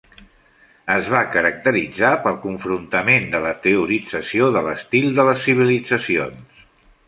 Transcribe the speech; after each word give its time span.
Es 0.93 1.09
va 1.15 1.19
caracteritzar 1.35 2.13
pel 2.23 2.39
confrontament 2.47 3.29
de 3.35 3.43
la 3.45 3.53
teorització 3.69 4.51
de 4.59 4.67
l'estil 4.71 5.09
de 5.21 5.31
les 5.33 5.49
civilitzacions. 5.51 6.69